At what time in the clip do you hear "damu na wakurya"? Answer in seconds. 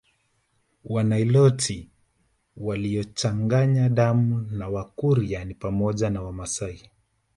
3.89-5.45